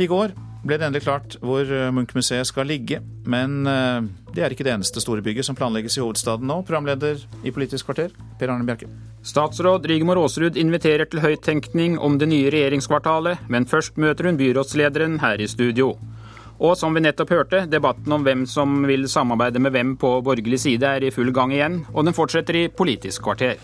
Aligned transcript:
I 0.00 0.08
går 0.08 0.32
ble 0.64 0.76
det 0.76 0.86
endelig 0.86 1.04
klart 1.04 1.34
hvor 1.44 1.68
Munch-museet 1.92 2.48
skal 2.48 2.68
ligge, 2.68 3.00
men 3.28 3.66
eh, 3.68 4.06
det 4.32 4.44
er 4.44 4.52
ikke 4.52 4.64
det 4.64 4.74
eneste 4.74 5.00
store 5.02 5.24
bygget 5.24 5.44
som 5.44 5.56
planlegges 5.56 5.98
i 5.98 6.02
hovedstaden 6.02 6.48
nå. 6.48 6.60
Programleder 6.68 7.20
i 7.44 7.52
Politisk 7.52 7.88
kvarter, 7.88 8.12
Per 8.40 8.52
Arne 8.52 8.64
Bjerke. 8.68 8.88
Statsråd 9.26 9.88
Rigmor 9.90 10.20
Aasrud 10.22 10.56
inviterer 10.60 11.08
til 11.08 11.20
høyttenkning 11.24 11.98
om 12.00 12.16
det 12.20 12.30
nye 12.32 12.48
regjeringskvartalet, 12.52 13.44
men 13.52 13.68
først 13.68 14.00
møter 14.00 14.30
hun 14.30 14.40
byrådslederen 14.40 15.18
her 15.20 15.40
i 15.40 15.48
studio. 15.50 15.92
Og 16.60 16.76
som 16.76 16.96
vi 16.96 17.04
nettopp 17.04 17.32
hørte, 17.32 17.64
debatten 17.72 18.12
om 18.12 18.24
hvem 18.24 18.46
som 18.48 18.82
vil 18.88 19.08
samarbeide 19.08 19.60
med 19.60 19.76
hvem 19.76 19.94
på 20.00 20.18
borgerlig 20.24 20.60
side 20.64 20.96
er 20.96 21.04
i 21.04 21.12
full 21.12 21.32
gang 21.36 21.52
igjen, 21.56 21.82
og 21.92 22.08
den 22.08 22.16
fortsetter 22.16 22.56
i 22.56 22.68
Politisk 22.68 23.28
kvarter. 23.28 23.60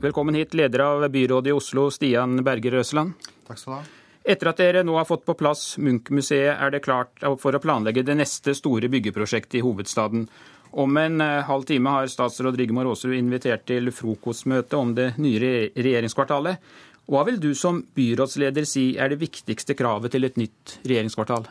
Velkommen 0.00 0.34
hit, 0.34 0.54
leder 0.54 0.78
av 0.78 1.08
byrådet 1.08 1.50
i 1.50 1.52
Oslo, 1.52 1.88
Stian 1.90 2.44
Berger 2.46 2.70
Røsland. 2.70 3.16
Takk 3.48 3.58
skal 3.58 3.72
du 3.72 3.76
ha. 3.80 3.86
Etter 4.30 4.50
at 4.52 4.60
dere 4.60 4.84
nå 4.86 4.94
har 4.94 5.08
fått 5.08 5.24
på 5.26 5.34
plass 5.34 5.72
Munch-museet, 5.82 6.52
er 6.54 6.70
det 6.70 6.84
klart 6.84 7.18
for 7.42 7.56
å 7.56 7.58
planlegge 7.58 8.04
det 8.06 8.14
neste 8.20 8.54
store 8.54 8.86
byggeprosjektet 8.92 9.58
i 9.58 9.64
hovedstaden. 9.66 10.28
Om 10.70 11.00
en 11.02 11.24
eh, 11.24 11.42
halv 11.48 11.66
time 11.66 11.90
har 11.90 12.06
statsråd 12.12 12.60
Rigmor 12.60 12.92
Aasrud 12.92 13.16
invitert 13.18 13.66
til 13.66 13.90
frokostmøte 13.90 14.78
om 14.78 14.94
det 14.94 15.16
nye 15.18 15.72
regjeringskvartalet. 15.74 16.62
Hva 17.10 17.26
vil 17.26 17.42
du 17.42 17.50
som 17.58 17.82
byrådsleder 17.98 18.70
si 18.70 18.92
er 18.94 19.10
det 19.10 19.18
viktigste 19.24 19.74
kravet 19.74 20.14
til 20.14 20.30
et 20.30 20.38
nytt 20.38 20.78
regjeringskvartal? 20.84 21.50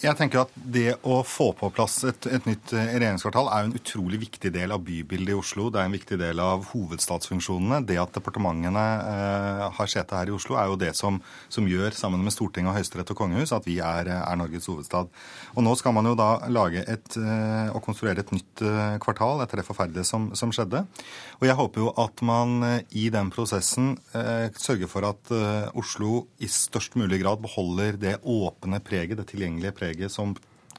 Jeg 0.00 0.16
tenker 0.18 0.44
at 0.44 0.52
Det 0.54 0.94
å 1.08 1.20
få 1.26 1.50
på 1.58 1.70
plass 1.74 2.02
et, 2.08 2.26
et, 2.30 2.46
nytt 2.48 2.72
eh, 2.76 2.92
regjeringskvartal 2.94 3.48
er 3.50 3.64
jo 3.64 3.70
en 3.70 3.78
utrolig 3.78 4.20
viktig 4.22 4.52
del 4.54 4.74
av 4.74 4.82
bybildet 4.86 5.32
i 5.32 5.38
Oslo. 5.38 5.68
Det 5.72 5.80
er 5.80 5.88
en 5.88 5.96
viktig 5.96 6.18
del 6.20 6.42
av 6.42 6.66
hovedstadsfunksjonene. 6.70 7.80
Det 7.88 7.98
at 8.00 8.14
departementene 8.14 8.84
eh, 9.00 9.64
har 9.76 9.90
sete 9.90 10.18
her 10.18 10.30
i 10.30 10.34
Oslo, 10.36 10.58
er 10.60 10.70
jo 10.70 10.78
det 10.80 10.92
som, 10.98 11.18
som 11.52 11.68
gjør, 11.68 11.94
sammen 11.96 12.22
med 12.24 12.34
Stortinget, 12.34 12.76
Høyesterett 12.76 13.10
og 13.14 13.18
kongehus, 13.18 13.54
at 13.56 13.66
vi 13.68 13.78
er, 13.82 14.12
er, 14.20 14.38
Norges 14.40 14.68
hovedstad. 14.70 15.10
Og 15.56 15.66
Nå 15.66 15.74
skal 15.78 15.96
man 15.96 16.08
jo 16.08 16.14
da 16.18 16.30
lage 16.52 16.84
et, 16.86 17.16
eh, 17.18 17.72
og 17.74 17.82
konstruere 17.84 18.22
et 18.22 18.34
nytt 18.34 18.64
eh, 18.66 18.96
kvartal 19.02 19.42
etter 19.44 19.60
det 19.60 19.66
forferdelige 19.66 20.06
som, 20.08 20.30
som, 20.38 20.54
skjedde. 20.54 20.84
Og 21.40 21.48
Jeg 21.48 21.58
håper 21.58 21.84
jo 21.84 21.90
at 22.00 22.24
man 22.26 22.56
eh, 22.66 22.78
i 23.00 23.08
den 23.12 23.32
prosessen 23.34 23.94
eh, 24.16 24.48
sørger 24.60 24.90
for 24.90 25.08
at 25.08 25.34
Oslo 25.78 26.24
i 26.42 26.48
størst 26.50 26.96
mulig 26.98 27.20
grad 27.22 27.40
beholder 27.42 27.98
det 28.00 28.16
åpne 28.26 28.80
preget, 28.84 29.18
det 29.18 29.28
tilgjengelige 29.30 29.69
preget 29.76 30.12
som 30.14 30.36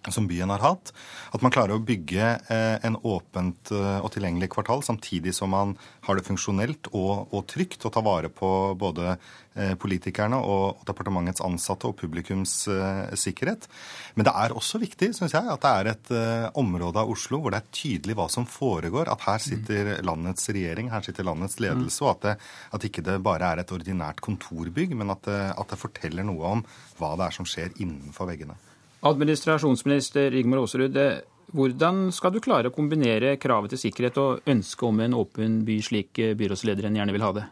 som 0.10 0.28
byen 0.28 0.50
har 0.50 0.64
hatt. 0.64 0.94
At 1.36 1.44
man 1.46 1.54
klarer 1.54 1.78
å 1.78 1.84
bygge 1.86 2.24
eh, 2.50 2.78
en 2.86 2.98
åpent 2.98 3.72
eh, 3.76 4.00
og 4.02 4.10
tilgjengelig 4.16 4.50
kvartal 4.56 4.82
samtidig 4.86 5.36
som 5.38 5.54
man 5.54 5.76
har 6.08 6.18
det 6.18 6.26
funksjonelt 6.26 6.90
og, 6.92 7.30
og 7.30 7.46
trygt 7.52 7.86
og 7.86 7.94
tar 7.94 8.06
vare 8.06 8.32
på 8.34 8.50
både 8.80 9.12
eh, 9.14 9.76
politikerne 9.80 10.40
og 10.42 10.82
departementets 10.88 11.44
ansatte 11.46 11.92
og 11.92 12.00
publikums 12.00 12.56
sikkerhet. 13.20 13.68
Men 14.16 14.28
det 14.28 14.34
er 14.44 14.56
også 14.58 14.82
viktig, 14.82 15.12
syns 15.18 15.36
jeg, 15.36 15.46
at 15.46 15.62
det 15.62 15.72
er 15.72 15.92
et 15.92 16.12
område 16.60 17.02
av 17.02 17.12
Oslo 17.12 17.42
hvor 17.42 17.54
det 17.54 17.62
er 17.62 17.70
tydelig 17.76 18.18
hva 18.18 18.28
som 18.32 18.48
foregår. 18.50 19.12
At 19.12 19.26
her 19.28 19.44
sitter 19.44 19.94
landets 20.08 20.50
regjering, 20.50 20.92
her 20.94 21.06
sitter 21.06 21.28
landets 21.28 21.60
ledelse, 21.62 22.02
og 22.06 22.16
at 22.16 22.26
det, 22.26 22.36
at 22.78 22.90
ikke 22.90 23.06
det 23.06 23.20
bare 23.24 23.54
er 23.54 23.62
et 23.62 23.76
ordinært 23.76 24.24
kontorbygg, 24.24 24.98
men 24.98 25.14
at 25.14 25.24
det, 25.30 25.40
at 25.54 25.74
det 25.74 25.82
forteller 25.82 26.28
noe 26.28 26.58
om 26.58 26.68
hva 27.00 27.16
det 27.20 27.30
er 27.30 27.40
som 27.42 27.48
skjer 27.48 27.74
innenfor 27.78 28.30
veggene. 28.32 28.58
Administrasjonsminister 29.02 30.30
Rigmor 30.30 30.62
Aasrud, 30.62 30.98
hvordan 31.58 32.04
skal 32.14 32.36
du 32.36 32.38
klare 32.44 32.70
å 32.70 32.76
kombinere 32.76 33.34
kravet 33.42 33.74
til 33.74 33.82
sikkerhet 33.82 34.20
og 34.22 34.52
ønsket 34.54 34.86
om 34.88 35.02
en 35.02 35.18
åpen 35.18 35.56
by, 35.66 35.80
slik 35.82 36.22
byrådslederen 36.38 37.00
gjerne 37.00 37.16
vil 37.16 37.26
ha 37.26 37.32
det? 37.40 37.48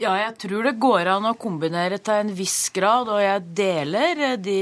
Ja, 0.00 0.14
jeg 0.16 0.38
tror 0.40 0.64
det 0.64 0.78
går 0.80 1.10
an 1.12 1.26
å 1.28 1.34
kombinere 1.36 1.98
til 2.00 2.22
en 2.22 2.30
viss 2.32 2.70
grad, 2.72 3.10
og 3.12 3.18
jeg 3.20 3.40
deler 3.52 4.20
eh, 4.30 4.36
de 4.40 4.60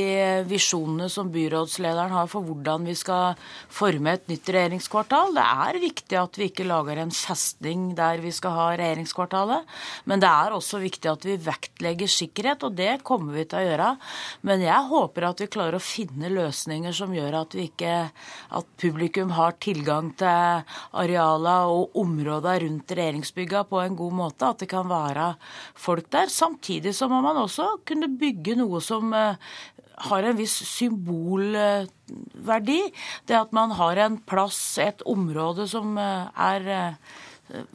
visjonene 0.50 1.06
som 1.14 1.28
byrådslederen 1.30 2.10
har 2.10 2.26
for 2.26 2.42
hvordan 2.42 2.88
vi 2.88 2.96
skal 2.98 3.38
forme 3.70 4.16
et 4.16 4.24
nytt 4.26 4.50
regjeringskvartal. 4.50 5.36
Det 5.36 5.44
er 5.46 5.78
viktig 5.78 6.18
at 6.18 6.40
vi 6.40 6.48
ikke 6.50 6.66
lager 6.66 6.98
en 6.98 7.14
festning 7.14 7.92
der 7.94 8.18
vi 8.18 8.32
skal 8.34 8.56
ha 8.56 8.64
regjeringskvartalet, 8.80 9.76
men 10.10 10.24
det 10.24 10.32
er 10.32 10.56
også 10.56 10.80
viktig 10.82 11.12
at 11.12 11.28
vi 11.28 11.38
vektlegger 11.46 12.10
sikkerhet, 12.16 12.66
og 12.66 12.74
det 12.82 12.96
kommer 13.06 13.38
vi 13.38 13.46
til 13.46 13.60
å 13.60 13.68
gjøre. 13.68 13.92
Men 14.42 14.66
jeg 14.66 14.90
håper 14.90 15.28
at 15.30 15.44
vi 15.44 15.50
klarer 15.54 15.78
å 15.78 15.84
finne 15.86 16.32
løsninger 16.34 16.98
som 16.98 17.14
gjør 17.14 17.38
at, 17.44 17.54
vi 17.54 17.68
ikke, 17.70 17.94
at 18.58 18.74
publikum 18.82 19.36
har 19.38 19.54
tilgang 19.62 20.10
til 20.18 20.66
arealer 20.98 21.70
og 21.78 22.02
områder 22.02 22.66
rundt 22.66 22.98
regjeringsbygga 22.98 23.64
på 23.70 23.84
en 23.86 24.02
god 24.02 24.20
måte, 24.24 24.50
at 24.50 24.66
det 24.66 24.72
kan 24.74 24.90
være 24.90 25.27
folk 25.78 26.10
der. 26.14 26.32
Samtidig 26.32 26.94
så 26.96 27.08
må 27.10 27.20
man 27.24 27.40
også 27.44 27.70
kunne 27.88 28.10
bygge 28.20 28.56
noe 28.58 28.82
som 28.84 29.14
eh, 29.16 29.48
har 30.08 30.28
en 30.28 30.38
viss 30.38 30.56
symbolverdi. 30.68 32.82
Det 33.28 33.38
at 33.38 33.56
man 33.56 33.74
har 33.78 34.04
en 34.04 34.20
plass, 34.28 34.60
et 34.82 35.02
område 35.08 35.68
som 35.70 35.96
eh, 36.00 36.44
er 36.48 36.70
eh, 36.74 37.16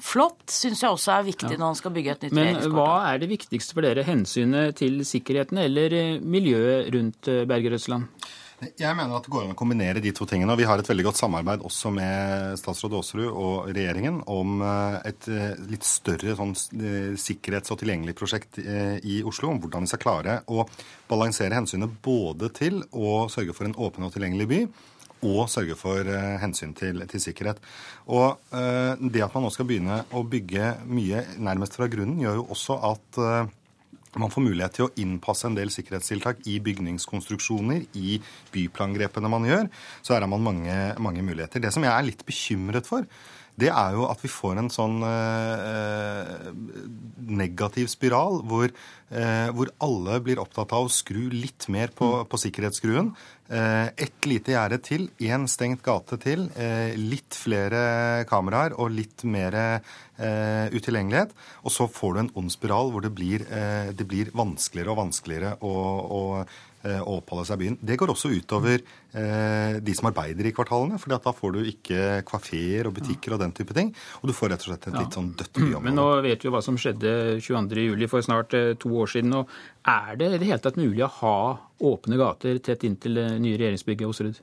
flott, 0.03 0.45
syns 0.53 0.83
jeg 0.83 0.93
også 0.93 1.17
er 1.17 1.27
viktig 1.31 1.55
ja. 1.55 1.57
når 1.57 1.73
man 1.73 1.81
skal 1.81 1.95
bygge 1.95 2.15
et 2.15 2.27
nytt. 2.27 2.37
Men 2.37 2.61
hva 2.75 2.93
er 3.09 3.23
det 3.23 3.33
viktigste 3.33 3.75
for 3.75 3.85
dere? 3.85 4.05
Hensynet 4.07 4.77
til 4.81 5.01
sikkerheten 5.07 5.61
eller 5.63 5.89
miljøet 6.21 6.93
rundt 6.93 7.33
Berger 7.49 7.77
Røsland? 7.77 8.31
Jeg 8.61 8.95
mener 8.95 9.17
at 9.17 9.25
det 9.25 9.31
går 9.33 9.47
an 9.47 9.53
å 9.55 9.57
kombinere 9.57 10.01
de 10.03 10.11
to 10.15 10.27
tingene. 10.29 10.53
og 10.53 10.59
Vi 10.59 10.67
har 10.67 10.79
et 10.79 10.89
veldig 10.89 11.05
godt 11.07 11.19
samarbeid 11.19 11.63
også 11.65 11.91
med 11.93 12.59
statsråd 12.61 12.95
Aasrud 12.99 13.25
og 13.27 13.69
regjeringen 13.73 14.21
om 14.31 14.61
eh, 14.63 14.97
et 15.09 15.27
eh, 15.31 15.57
litt 15.71 15.87
større 15.87 16.35
sånn, 16.37 16.53
eh, 16.77 17.13
sikkerhets- 17.19 17.73
og 17.73 17.81
tilgjengelig 17.81 18.15
prosjekt 18.19 18.61
i 18.61 19.21
Oslo. 19.27 19.51
Om 19.51 19.61
hvordan 19.63 19.85
vi 19.87 19.91
skal 19.91 20.03
klare 20.03 20.37
å 20.47 20.67
balansere 21.09 21.57
hensynet 21.57 21.97
både 22.05 22.51
til 22.55 22.81
å 22.91 23.25
sørge 23.31 23.55
for 23.57 23.67
en 23.67 23.75
åpen 23.75 24.05
og 24.05 24.13
tilgjengelig 24.15 24.49
by, 24.51 24.61
og 25.23 25.47
sørge 25.47 25.75
for 25.79 26.07
hensyn 26.41 26.73
til, 26.75 26.99
til 27.07 27.21
sikkerhet. 27.23 27.61
Og 28.11 28.41
Det 28.51 29.23
at 29.23 29.35
man 29.35 29.45
nå 29.45 29.51
skal 29.55 29.67
begynne 29.69 30.01
å 30.11 30.25
bygge 30.27 30.73
mye 30.83 31.23
nærmest 31.39 31.77
fra 31.79 31.87
grunnen, 31.87 32.19
gjør 32.19 32.41
jo 32.41 32.47
også 32.51 32.75
at 32.91 33.21
man 34.21 34.33
får 34.33 34.45
mulighet 34.45 34.77
til 34.77 34.87
å 34.87 34.93
innpasse 35.01 35.47
en 35.49 35.57
del 35.57 35.71
sikkerhetstiltak 35.73 36.43
i 36.49 36.59
bygningskonstruksjoner, 36.63 37.87
i 37.97 38.19
byplangrepene 38.53 39.31
man 39.31 39.47
gjør. 39.49 39.69
Så 40.01 40.15
her 40.15 40.25
har 40.25 40.31
man 40.31 40.45
mange, 40.45 40.75
mange 41.01 41.25
muligheter. 41.25 41.63
Det 41.63 41.73
som 41.73 41.85
jeg 41.85 41.93
er 41.93 42.09
litt 42.09 42.25
bekymret 42.27 42.89
for, 42.89 43.07
det 43.59 43.69
er 43.69 43.93
jo 43.93 44.07
at 44.09 44.21
vi 44.23 44.31
får 44.33 44.57
en 44.57 44.69
sånn 44.73 45.03
eh, 45.05 46.47
negativ 47.29 47.91
spiral 47.91 48.39
hvor, 48.49 48.71
eh, 49.13 49.49
hvor, 49.55 49.71
alle 49.83 50.19
blir 50.25 50.41
opptatt 50.41 50.73
av 50.75 50.87
å 50.87 50.91
skru 50.91 51.29
litt 51.31 51.69
mer 51.73 51.93
på, 51.95 52.09
på 52.29 52.39
sikkerhetsskruen. 52.41 53.13
Eh, 53.53 53.87
ett 54.05 54.27
lite 54.29 54.55
gjerde 54.55 54.79
til, 54.83 55.07
én 55.21 55.47
stengt 55.51 55.83
gate 55.85 56.17
til, 56.23 56.49
eh, 56.57 56.97
litt 56.97 57.37
flere 57.37 58.25
kameraer 58.29 58.77
og 58.79 58.93
litt 58.95 59.25
mer 59.29 59.57
eh, 59.61 60.67
utilgjengelighet. 60.73 61.33
Og 61.63 61.75
så 61.75 61.89
får 61.91 62.13
du 62.13 62.21
en 62.23 62.35
ond 62.43 62.53
spiral 62.53 62.93
hvor 62.93 63.05
det 63.05 63.13
blir, 63.15 63.47
eh, 63.49 63.93
det 63.93 64.07
blir 64.09 64.33
vanskeligere 64.33 64.95
og 64.95 65.03
vanskeligere 65.05 65.57
å, 65.61 65.73
å 66.19 66.23
Eh, 66.83 66.99
å 66.99 67.21
oppholde 67.21 67.45
seg 67.47 67.61
i 67.61 67.63
byen. 67.63 67.75
Det 67.79 67.95
går 67.95 68.11
også 68.11 68.29
utover 68.33 68.81
eh, 69.15 69.75
de 69.79 69.93
som 69.95 70.09
arbeider 70.09 70.49
i 70.49 70.51
kvartalene. 70.51 70.97
for 70.99 71.13
da 71.13 71.31
får 71.31 71.53
du 71.55 71.59
ikke 71.69 71.99
kafeer 72.27 72.89
og 72.89 72.97
butikker 72.97 73.31
og 73.35 73.39
den 73.39 73.53
type 73.55 73.71
ting. 73.77 73.93
Og 74.19 74.27
du 74.27 74.33
får 74.35 74.51
rett 74.51 74.65
og 74.65 74.67
slett 74.67 74.89
et 74.89 74.97
litt 74.97 75.15
sånn 75.15 75.29
dødt 75.31 75.53
byområde. 75.55 75.83
Men 75.85 75.95
nå 75.95 76.07
vet 76.25 76.43
vi 76.43 76.51
hva 76.51 76.59
som 76.65 76.75
skjedde 76.75 77.39
22.07. 77.39 78.03
for 78.11 78.27
snart 78.27 78.57
eh, 78.59 78.73
to 78.75 78.91
år 79.03 79.13
siden. 79.13 79.35
og 79.37 79.51
Er 79.85 80.15
det 80.17 80.31
i 80.31 80.39
det 80.39 80.49
hele 80.49 80.63
tatt 80.63 80.79
mulig 80.79 81.03
å 81.05 81.13
ha 81.19 81.37
åpne 81.83 82.19
gater 82.19 82.59
tett 82.63 82.87
inntil 82.87 83.19
det 83.19 83.29
nye 83.43 83.59
regjeringsbygget 83.59 84.09
hos 84.09 84.23
Rudd? 84.23 84.41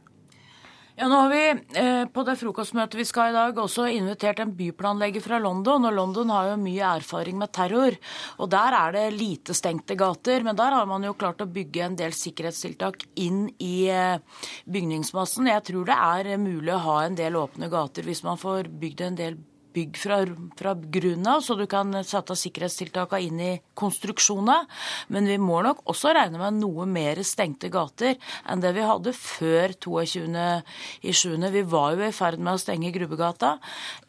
Ja, 1.00 1.06
nå 1.08 1.16
har 1.16 1.30
vi 1.32 1.44
eh, 1.80 2.02
på 2.12 2.22
det 2.28 2.34
frokostmøtet 2.36 2.98
vi 2.98 3.06
skal 3.08 3.22
ha 3.22 3.30
i 3.30 3.36
dag 3.36 3.60
også 3.62 3.86
invitert 3.88 4.42
en 4.42 4.50
byplanlegger 4.52 5.22
fra 5.24 5.38
London. 5.40 5.86
og 5.88 5.94
London 5.96 6.32
har 6.34 6.50
jo 6.50 6.58
mye 6.60 6.90
erfaring 6.98 7.38
med 7.40 7.48
terror. 7.56 7.96
og 8.36 8.50
Der 8.52 8.76
er 8.76 8.92
det 8.92 9.04
lite 9.14 9.56
stengte 9.56 9.96
gater. 9.96 10.44
Men 10.44 10.58
der 10.60 10.76
har 10.76 10.84
man 10.90 11.06
jo 11.08 11.14
klart 11.16 11.40
å 11.40 11.48
bygge 11.48 11.86
en 11.86 11.96
del 11.96 12.12
sikkerhetstiltak 12.12 13.06
inn 13.16 13.46
i 13.56 13.88
eh, 13.88 14.20
bygningsmassen. 14.68 15.48
Jeg 15.48 15.64
tror 15.70 15.88
det 15.88 15.96
er 15.96 16.36
mulig 16.36 16.74
å 16.76 16.84
ha 16.90 16.98
en 17.06 17.16
del 17.16 17.38
åpne 17.40 17.72
gater 17.72 18.04
hvis 18.04 18.20
man 18.26 18.36
får 18.36 18.68
bygd 18.68 19.06
en 19.08 19.16
del 19.22 19.40
bygg 19.74 19.98
fra, 20.00 20.20
fra 20.58 20.74
grunnen 20.74 21.28
av, 21.30 21.44
så 21.44 21.56
du 21.58 21.66
kan 21.70 21.92
sette 22.06 22.36
sikkerhetstiltakene 22.38 23.26
inn 23.26 23.40
i 23.40 23.50
konstruksjonene. 23.78 24.66
Men 25.14 25.28
vi 25.30 25.38
må 25.40 25.60
nok 25.64 25.82
også 25.90 26.14
regne 26.16 26.40
med 26.40 26.60
noe 26.60 26.86
mer 26.90 27.20
stengte 27.26 27.70
gater 27.72 28.16
enn 28.48 28.62
det 28.62 28.72
vi 28.76 28.86
hadde 28.86 29.14
før 29.16 29.74
22.07. 29.76 31.48
Vi 31.56 31.64
var 31.70 31.96
jo 31.96 32.06
i 32.06 32.14
ferd 32.14 32.40
med 32.40 32.56
å 32.56 32.62
stenge 32.62 32.92
Grubbegata. 32.94 33.56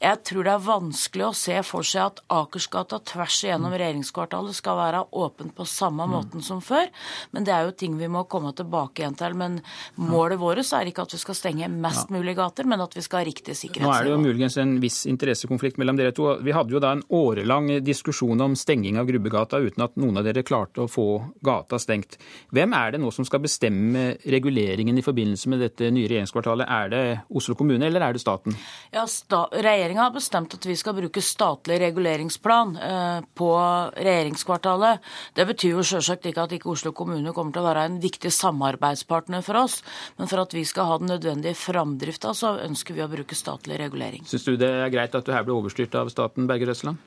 Jeg 0.02 0.22
tror 0.28 0.48
det 0.48 0.56
er 0.56 0.66
vanskelig 0.66 1.28
å 1.28 1.34
se 1.38 1.58
for 1.68 1.88
seg 1.88 2.04
at 2.08 2.24
Akersgata 2.32 3.02
tvers 3.12 3.42
igjennom 3.46 3.74
regjeringskvartalet 3.76 4.58
skal 4.58 4.80
være 4.80 5.04
åpent 5.12 5.56
på 5.58 5.68
samme 5.70 6.08
mm. 6.08 6.16
måten 6.16 6.46
som 6.46 6.62
før. 6.64 6.90
Men 7.36 7.48
det 7.48 7.56
er 7.56 7.68
jo 7.68 7.76
ting 7.78 7.98
vi 8.00 8.10
må 8.12 8.26
komme 8.32 8.54
tilbake 8.58 9.04
igjen 9.04 9.18
til. 9.20 9.38
Men 9.38 9.60
målet 10.00 10.40
vårt 10.42 10.62
er 10.62 10.90
ikke 10.90 11.06
at 11.06 11.16
vi 11.16 11.22
skal 11.22 11.38
stenge 11.38 11.70
mest 11.72 12.12
mulig 12.14 12.36
gater, 12.38 12.68
men 12.70 12.84
at 12.84 12.96
vi 12.96 13.04
skal 13.06 13.22
ha 13.22 13.28
riktig 13.28 13.56
sikkerhetsnivå. 13.58 13.92
Nå 13.92 13.98
er 13.98 14.08
det 14.08 14.14
jo 14.14 14.22
muligens 14.22 14.58
en 14.62 14.76
viss 14.84 15.04
interesse 15.10 15.50
interessekonflikt 15.52 15.78
mellom 15.78 15.98
dere 15.98 16.12
to. 16.12 16.38
Vi 16.42 16.52
hadde 16.52 16.74
jo 16.74 16.80
da 16.80 16.94
en 16.96 17.04
årelang 17.10 17.70
diskusjon 17.84 18.40
om 18.42 18.56
stenging 18.56 18.98
av 19.00 19.08
Grubbegata 19.08 19.60
uten 19.60 19.84
at 19.84 19.96
noen 20.00 20.18
av 20.18 20.26
dere 20.26 20.44
klarte 20.44 20.84
å 20.84 20.90
få 20.90 21.34
gata 21.42 21.80
stengt. 21.80 22.18
Hvem 22.52 22.74
er 22.74 22.92
det 22.92 23.02
nå 23.02 23.12
som 23.12 23.26
skal 23.26 23.42
bestemme 23.42 24.18
reguleringen 24.26 24.98
i 24.98 25.04
forbindelse 25.04 25.50
med 25.50 25.62
dette 25.62 25.92
nye 25.92 26.08
regjeringskvartalet? 26.08 26.68
Er 26.68 26.90
det 26.90 27.04
Oslo 27.30 27.56
kommune 27.56 27.86
eller 27.86 28.02
er 28.02 28.14
det 28.14 28.22
staten? 28.22 28.56
Ja, 28.92 29.06
sta 29.08 29.48
Regjeringa 29.52 30.08
har 30.08 30.14
bestemt 30.16 30.54
at 30.56 30.66
vi 30.66 30.76
skal 30.76 30.96
bruke 30.96 31.22
statlig 31.22 31.80
reguleringsplan 31.82 32.76
eh, 32.78 33.20
på 33.36 33.52
regjeringskvartalet. 33.98 35.02
Det 35.36 35.48
betyr 35.50 35.76
jo 35.76 35.86
selvsagt 35.86 36.28
ikke 36.30 36.46
at 36.46 36.56
ikke 36.56 36.72
Oslo 36.72 36.94
kommune 36.96 37.34
kommer 37.36 37.56
til 37.56 37.64
å 37.64 37.70
være 37.70 37.86
en 37.90 38.00
viktig 38.02 38.32
samarbeidspartner 38.34 39.44
for 39.46 39.60
oss, 39.64 39.80
men 40.18 40.30
for 40.32 40.44
at 40.44 40.56
vi 40.56 40.64
skal 40.68 40.88
ha 40.90 41.00
den 41.02 41.12
nødvendige 41.12 41.58
framdrifta, 41.58 42.34
så 42.38 42.56
ønsker 42.64 42.96
vi 42.96 43.04
å 43.04 43.10
bruke 43.12 43.38
statlig 43.38 43.80
regulering. 43.82 44.26
Syns 44.30 44.46
du 44.48 44.56
det 44.60 44.70
er 44.70 44.92
greit 44.94 45.16
at 45.18 45.28
du 45.28 45.34
her 45.34 45.41
ble 45.48 45.58
overstyrt 45.58 45.98
av 46.00 46.12
staten, 46.14 46.48
Berger 46.50 46.72
Røsland? 46.72 47.02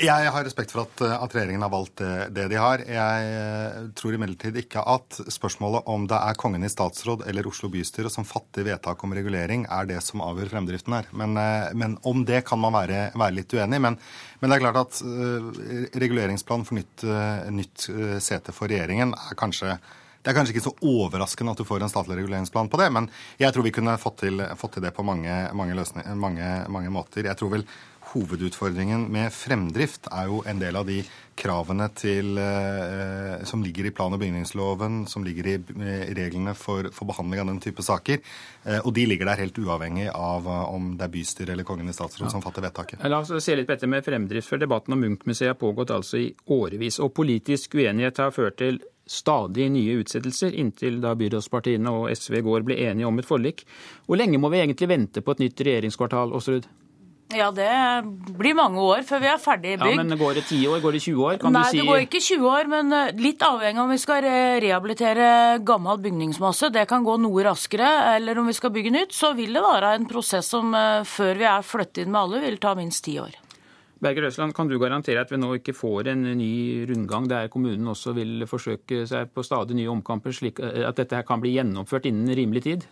Jeg 0.00 0.30
har 0.32 0.44
respekt 0.46 0.72
for 0.72 0.86
at, 0.86 1.02
at, 1.04 1.34
regjeringen 1.36 1.62
har 1.62 1.70
valgt 1.72 2.00
det, 2.00 2.12
det, 2.34 2.46
de 2.50 2.58
har. 2.58 2.80
Jeg 2.86 3.26
eh, 3.28 3.74
tror 3.98 4.16
imidlertid 4.16 4.56
ikke 4.62 4.80
at 4.88 5.18
spørsmålet 5.30 5.88
om 5.90 6.06
det 6.08 6.16
er 6.16 6.38
Kongen 6.40 6.64
i 6.64 6.70
statsråd 6.72 7.26
eller 7.28 7.46
Oslo 7.50 7.68
bystyre 7.72 8.10
som 8.10 8.26
fatter 8.26 8.64
vedtak 8.66 9.04
om 9.04 9.12
regulering, 9.14 9.66
er 9.68 9.90
det 9.90 10.00
som 10.04 10.24
avgjør 10.24 10.54
fremdriften 10.54 10.96
her. 10.96 11.10
Men, 11.12 11.36
eh, 11.36 11.68
men 11.76 11.98
om 12.08 12.24
det 12.28 12.40
kan 12.48 12.62
man 12.62 12.74
være, 12.74 13.10
være 13.12 13.36
litt 13.36 13.52
uenig. 13.52 13.82
Men, 13.84 13.98
men, 14.40 14.48
det 14.48 14.56
er 14.56 14.64
klart 14.64 14.80
at 14.80 15.02
reguleringsplanen 16.02 16.66
for 16.68 16.80
nytt, 16.80 17.04
nytt 17.52 17.88
sete 18.24 18.54
for 18.56 18.72
regjeringen 18.72 19.12
er 19.14 19.38
kanskje 19.38 19.76
det 20.22 20.30
er 20.30 20.36
kanskje 20.38 20.54
ikke 20.54 20.66
så 20.68 20.74
overraskende 20.86 21.54
at 21.54 21.62
du 21.62 21.66
får 21.66 21.82
en 21.82 21.90
statlig 21.90 22.20
reguleringsplan 22.20 22.70
på 22.70 22.78
det, 22.78 22.90
men 22.94 23.08
jeg 23.42 23.54
tror 23.54 23.66
vi 23.66 23.74
kunne 23.74 23.98
fått 23.98 24.20
til, 24.22 24.44
fått 24.58 24.76
til 24.78 24.86
det 24.86 24.94
på 24.94 25.06
mange, 25.06 25.34
mange, 25.58 25.86
mange, 26.14 26.52
mange 26.70 26.92
måter. 26.94 27.26
Jeg 27.26 27.38
tror 27.40 27.56
vel 27.56 27.66
hovedutfordringen 28.12 29.06
med 29.12 29.32
fremdrift 29.32 30.08
er 30.12 30.28
jo 30.28 30.42
en 30.48 30.60
del 30.60 30.76
av 30.76 30.86
de 30.88 31.00
kravene 31.38 31.86
til, 31.96 32.36
eh, 32.38 33.42
som 33.48 33.62
ligger 33.64 33.86
i 33.88 33.90
plan- 33.90 34.12
og 34.12 34.20
bygningsloven, 34.20 35.06
som 35.08 35.24
ligger 35.24 35.46
i 35.46 35.54
eh, 35.54 36.12
reglene 36.14 36.54
for, 36.54 36.90
for, 36.92 37.08
behandling 37.08 37.40
av 37.40 37.46
den 37.46 37.60
type 37.60 37.82
saker. 37.82 38.20
Eh, 38.64 38.80
og 38.84 38.92
de 38.94 39.06
ligger 39.06 39.30
der 39.30 39.40
helt 39.40 39.58
uavhengig 39.58 40.10
av 40.12 40.46
eh, 40.46 40.74
om 40.74 40.92
det 40.98 41.08
er 41.08 41.14
bystyret 41.14 41.54
eller 41.54 41.64
Kongen 41.64 41.88
i 41.88 41.96
statsråd 41.96 42.28
ja. 42.28 42.34
som 42.34 42.44
fatter 42.44 42.66
vedtaket. 42.66 43.02
La 43.08 43.22
oss 43.24 43.32
se 43.32 43.56
litt 43.56 43.66
på 43.70 43.74
dette 43.74 43.88
med 43.88 44.04
fremdrift, 44.04 44.48
for 44.50 44.60
debatten 44.60 44.92
om 44.92 45.00
Munch-museet 45.00 45.54
har 45.54 45.58
pågått 45.58 45.94
altså 45.94 46.20
i 46.20 46.28
årevis. 46.52 47.00
Og 47.00 47.14
politisk 47.16 47.78
uenighet 47.80 48.20
har 48.20 48.34
ført 48.36 48.60
til 48.60 48.82
stadig 49.06 49.70
nye 49.74 49.98
utsettelser, 50.02 50.54
inntil 50.54 51.00
da 51.02 51.14
byrådspartiene 51.18 51.90
og 51.90 52.12
SV 52.14 52.38
i 52.38 52.44
går 52.46 52.68
ble 52.68 52.78
enige 52.86 53.08
om 53.08 53.18
et 53.18 53.28
forlik. 53.28 53.66
Hvor 54.06 54.20
lenge 54.20 54.40
må 54.40 54.52
vi 54.52 54.62
egentlig 54.62 54.90
vente 54.92 55.24
på 55.24 55.34
et 55.34 55.44
nytt 55.46 55.66
regjeringskvartal, 55.66 56.32
Åsrud? 56.36 56.68
Ja, 57.32 57.48
det 57.54 57.68
blir 58.36 58.56
mange 58.56 58.80
år 58.82 59.04
før 59.08 59.22
vi 59.22 59.28
er 59.30 59.38
ferdig 59.40 59.76
bygd. 59.80 59.94
Ja, 59.94 60.02
men 60.02 60.18
Går 60.20 60.36
det 60.36 60.44
10 60.50 60.66
år? 60.68 60.80
Går 60.84 60.96
det 60.96 61.02
20 61.04 61.22
år? 61.24 61.38
Kan 61.40 61.56
Nei, 61.56 61.64
si... 61.70 61.78
det 61.80 61.86
går 61.88 62.02
ikke 62.04 62.20
20 62.20 62.48
år, 62.50 62.68
men 62.72 62.96
eh, 62.96 63.12
litt 63.24 63.44
avhengig 63.46 63.80
av 63.80 63.86
om 63.86 63.94
vi 63.94 64.00
skal 64.02 64.26
rehabilitere 64.64 65.28
gammel 65.64 66.02
bygningsmasse. 66.04 66.72
Det 66.74 66.84
kan 66.90 67.06
gå 67.06 67.16
noe 67.22 67.46
raskere. 67.46 67.92
Eller 68.16 68.38
om 68.38 68.50
vi 68.50 68.56
skal 68.56 68.74
bygge 68.74 68.92
nytt, 68.94 69.16
så 69.16 69.32
vil 69.38 69.56
det 69.56 69.64
være 69.64 69.94
en 69.96 70.08
prosess 70.10 70.52
som 70.52 70.74
eh, 70.76 71.06
før 71.08 71.40
vi 71.40 71.48
er 71.48 71.64
flyttet 71.66 72.04
inn 72.04 72.12
med 72.12 72.20
alle, 72.26 72.44
vil 72.44 72.60
ta 72.62 72.76
minst 72.78 73.04
ti 73.08 73.16
år. 73.22 73.38
Berger 74.02 74.24
Røsland, 74.26 74.50
kan 74.56 74.66
du 74.66 74.80
garantere 74.82 75.22
at 75.22 75.30
vi 75.30 75.38
nå 75.38 75.52
ikke 75.60 75.76
får 75.78 76.08
en 76.10 76.24
ny 76.34 76.82
rundgang 76.90 77.28
der 77.30 77.50
kommunen 77.52 77.86
også 77.92 78.16
vil 78.16 78.42
forsøke 78.50 79.04
seg 79.06 79.30
på 79.30 79.44
stadig 79.46 79.76
nye 79.78 79.92
omkamper, 79.92 80.34
slik 80.34 80.58
at 80.58 80.98
dette 80.98 81.20
her 81.20 81.26
kan 81.28 81.42
bli 81.42 81.54
gjennomført 81.54 82.08
innen 82.10 82.34
rimelig 82.34 82.64
tid? 82.66 82.88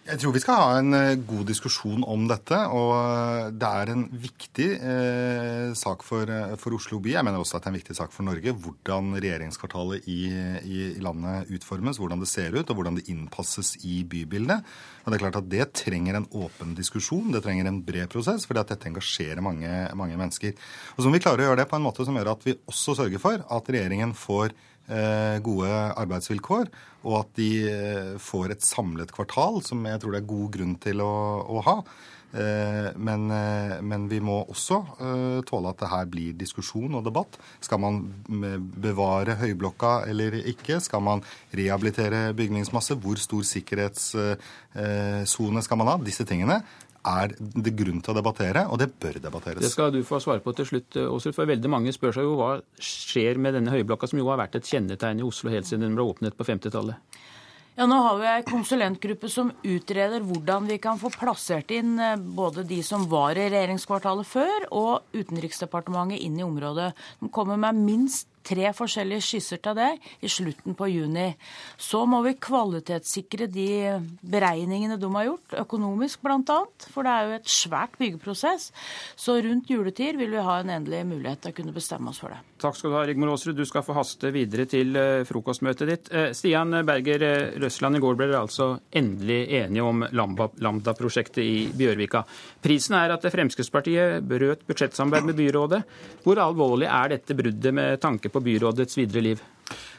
Jeg 0.00 0.16
tror 0.16 0.32
vi 0.32 0.40
skal 0.40 0.56
ha 0.56 0.68
en 0.78 0.94
eh, 0.96 1.18
god 1.28 1.44
diskusjon 1.50 2.00
om 2.08 2.22
dette. 2.30 2.56
Og 2.72 2.92
eh, 2.96 3.50
det 3.52 3.68
er 3.68 3.90
en 3.92 4.04
viktig 4.22 4.68
eh, 4.80 5.74
sak 5.76 6.02
for, 6.06 6.24
eh, 6.24 6.54
for, 6.60 6.72
Oslo 6.78 7.02
by. 7.04 7.12
Jeg 7.18 7.26
mener 7.26 7.42
også 7.42 7.58
at 7.58 7.66
det 7.66 7.68
er 7.68 7.74
en 7.74 7.78
viktig 7.78 7.96
sak 7.98 8.14
for 8.14 8.24
Norge. 8.24 8.54
Hvordan 8.64 9.12
regjeringskvartalet 9.18 10.08
i, 10.08 10.22
i, 10.64 10.80
landet 11.04 11.52
utformes, 11.52 12.00
hvordan 12.00 12.24
det 12.24 12.30
ser 12.32 12.56
ut 12.56 12.64
og 12.72 12.80
hvordan 12.80 12.96
det 12.96 13.06
innpasses 13.12 13.74
i 13.84 14.00
bybildet. 14.08 14.64
Og 15.04 15.12
det 15.12 15.18
er 15.18 15.24
klart 15.26 15.38
at 15.42 15.52
det 15.52 15.68
trenger 15.76 16.16
en 16.16 16.28
åpen 16.32 16.72
diskusjon, 16.78 17.28
det 17.34 17.44
trenger 17.44 17.68
en 17.68 17.82
bred 17.84 18.08
prosess, 18.12 18.48
fordi 18.48 18.64
at 18.64 18.72
dette 18.72 18.88
engasjerer 18.88 19.44
mange, 19.44 19.68
mange 20.00 20.16
mennesker. 20.16 20.56
Og 20.96 21.04
så 21.04 21.08
må 21.10 21.18
vi 21.18 21.24
klare 21.26 21.44
å 21.44 21.50
gjøre 21.50 21.60
det 21.60 21.70
på 21.70 21.76
en 21.76 21.84
måte 21.84 22.08
som 22.08 22.16
gjør 22.16 22.32
at 22.34 22.48
vi 22.48 22.56
også 22.72 22.96
sørger 23.02 23.20
for 23.22 23.44
at 23.44 23.72
regjeringen 23.72 24.16
får 24.16 24.56
gode 25.44 25.70
arbeidsvilkår, 25.70 26.66
og 27.06 27.14
at 27.22 27.30
de 27.38 27.50
eh, 27.70 28.18
får 28.20 28.50
et 28.54 28.64
samlet 28.66 29.12
kvartal, 29.14 29.62
som 29.64 29.86
jeg 29.88 30.00
tror 30.02 30.12
det 30.14 30.20
er 30.22 30.34
god 30.34 30.48
grunn 30.56 30.74
til 30.82 30.96
å, 31.04 31.14
å 31.46 31.62
ha. 31.66 31.76
Eh, 32.30 32.88
men, 33.00 33.20
men, 33.86 34.08
vi 34.10 34.20
må 34.22 34.36
også 34.44 34.76
tåle 35.48 35.68
at 35.72 35.80
det 35.82 35.90
her 35.90 36.06
blir 36.10 36.38
diskusjon 36.38 36.94
og 36.98 37.06
debatt. 37.06 37.32
Skal 37.64 37.78
man 37.82 37.94
bevare 38.26 39.38
Høyblokka 39.40 39.92
eller 40.10 40.30
ikke? 40.42 40.80
Skal 40.84 41.02
man 41.06 41.24
rehabilitere 41.56 42.36
bygningsmasse? 42.38 42.94
Hvor 43.00 43.16
stor 43.22 43.44
sikkerhetssone 43.54 45.60
skal 45.66 45.80
man 45.80 45.90
ha? 45.94 45.96
Disse 46.04 46.24
tingene 46.28 46.58
er 47.06 47.32
det 47.38 47.72
grunn 47.78 48.02
til 48.04 48.12
å 48.12 48.18
debattere, 48.18 48.66
og 48.68 48.80
det 48.82 48.90
bør 49.00 49.20
debatteres. 49.22 49.62
Det 49.64 49.72
skal 49.72 49.92
du 49.94 50.02
få 50.06 50.20
svare 50.20 50.42
på 50.44 50.52
til 50.56 50.68
slutt, 50.68 50.98
Åsrud. 51.00 51.34
For 51.36 51.48
veldig 51.48 51.72
mange 51.72 51.94
spør 51.96 52.16
seg 52.16 52.28
jo 52.28 52.36
hva 52.40 52.52
skjer 52.76 53.40
med 53.40 53.56
denne 53.56 53.72
høyblokka, 53.72 54.10
som 54.10 54.20
jo 54.20 54.28
har 54.28 54.40
vært 54.42 54.60
et 54.60 54.68
kjennetegn 54.68 55.22
i 55.22 55.26
Oslo 55.26 55.52
helt 55.52 55.68
siden 55.68 55.86
den 55.88 55.96
ble 55.96 56.08
åpnet 56.10 56.36
på 56.36 56.46
50-tallet? 56.48 57.20
Ja, 57.78 57.86
Nå 57.88 57.96
har 58.04 58.18
vi 58.18 58.26
en 58.28 58.44
konsulentgruppe 58.44 59.28
som 59.32 59.52
utreder 59.62 60.20
hvordan 60.26 60.66
vi 60.68 60.76
kan 60.82 60.98
få 61.00 61.08
plassert 61.14 61.70
inn 61.72 61.94
eh, 62.02 62.18
både 62.18 62.66
de 62.68 62.82
som 62.84 63.06
var 63.08 63.38
i 63.38 63.46
regjeringskvartalet 63.48 64.28
før, 64.28 64.66
og 64.76 65.16
Utenriksdepartementet 65.16 66.20
inn 66.20 66.36
i 66.36 66.44
området. 66.44 66.90
De 67.22 67.30
kommer 67.32 67.60
med 67.60 67.80
minst 67.80 68.28
tre 68.46 68.70
forskjellige 68.76 69.24
skisser 69.24 69.60
til 69.62 69.76
det 69.78 69.90
i 70.24 70.30
slutten 70.30 70.76
på 70.78 70.88
juni. 70.90 71.28
Så 71.80 72.02
må 72.08 72.22
vi 72.26 72.36
kvalitetssikre 72.40 73.48
de 73.50 73.68
beregningene 74.20 74.98
de 75.00 75.10
har 75.14 75.28
gjort, 75.30 75.58
økonomisk 75.64 76.24
bl.a. 76.24 76.60
For 76.90 77.06
det 77.06 77.14
er 77.14 77.26
jo 77.26 77.38
et 77.40 77.50
svært 77.50 77.98
byggeprosess. 78.00 78.70
Så 79.18 79.38
rundt 79.44 79.70
juletid 79.70 80.18
vil 80.20 80.32
vi 80.34 80.46
ha 80.46 80.60
en 80.60 80.72
endelig 80.80 81.04
mulighet 81.08 81.44
til 81.44 81.54
å 81.54 81.58
kunne 81.60 81.76
bestemme 81.76 82.12
oss 82.12 82.20
for 82.22 82.34
det. 82.34 82.40
Takk 82.60 82.76
skal 82.76 82.92
du 82.92 82.96
ha, 82.98 83.04
Rigmor 83.08 83.32
Aasrud. 83.32 83.56
Du 83.56 83.64
skal 83.68 83.84
få 83.84 83.96
haste 83.96 84.32
videre 84.34 84.66
til 84.68 84.96
eh, 84.98 85.22
frokostmøtet 85.28 85.88
ditt. 85.88 86.10
Eh, 86.12 86.30
Stian 86.36 86.74
Berger 86.86 87.24
eh, 87.24 87.58
Røsland, 87.62 87.96
i 87.96 88.02
går 88.02 88.18
ble 88.18 88.28
dere 88.28 88.42
altså 88.44 88.70
endelig 88.96 89.40
enige 89.62 89.86
om 89.86 90.04
Lambda-prosjektet 90.12 91.40
i 91.44 91.54
Bjørvika. 91.76 92.24
Prisen 92.60 92.98
er 92.98 93.14
at 93.14 93.24
Fremskrittspartiet 93.32 94.26
brøt 94.28 94.66
budsjettsamarbeid 94.68 95.30
med 95.30 95.40
byrådet. 95.40 95.80
Hvor 96.24 96.42
alvorlig 96.42 96.90
er 96.90 97.14
dette 97.14 97.36
bruddet 97.38 97.76
med 97.76 98.00
tanke 98.02 98.29
på 98.32 98.42
byrådets 98.44 98.98
videre 98.98 99.24
liv? 99.30 99.42